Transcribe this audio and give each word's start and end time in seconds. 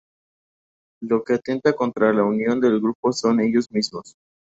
Lo 1.03 1.23
que 1.23 1.33
atenta 1.35 1.73
contra 1.75 2.11
la 2.11 2.23
unión 2.23 2.59
del 2.59 2.79
grupo 2.81 3.13
son 3.13 3.39
ellos 3.39 3.67
mismos. 3.69 4.15